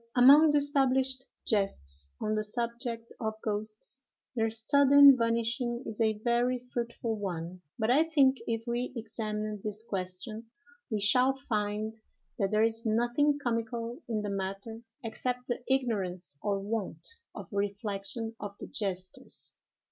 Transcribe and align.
Among 0.15 0.49
the 0.49 0.57
established 0.57 1.25
jests 1.45 2.15
on 2.19 2.33
the 2.33 2.43
subject 2.43 3.13
of 3.19 3.35
ghosts, 3.43 4.03
their 4.35 4.49
sudden 4.49 5.15
vanishing 5.15 5.83
is 5.85 6.01
a 6.01 6.17
very 6.23 6.57
fruitful 6.73 7.19
one; 7.19 7.61
but, 7.77 7.91
I 7.91 8.05
think, 8.05 8.37
if 8.47 8.65
we 8.65 8.93
examine 8.95 9.59
this 9.63 9.83
question, 9.87 10.49
we 10.89 10.99
shall 10.99 11.35
find 11.35 11.93
that 12.39 12.49
there 12.49 12.63
is 12.63 12.83
nothing 12.83 13.37
comical 13.37 14.01
in 14.09 14.23
the 14.23 14.31
matter 14.31 14.81
except 15.03 15.45
the 15.45 15.63
ignorance 15.71 16.35
or 16.41 16.59
want 16.59 17.07
of 17.35 17.49
reflection 17.51 18.35
of 18.39 18.55
the 18.59 18.65
jesters. 18.65 19.53